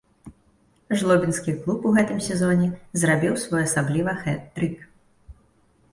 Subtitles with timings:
[1.01, 2.67] Жлобінскі клуб у гэтым сезоне
[3.03, 4.75] зрабіў своеасабліва хэт-трык.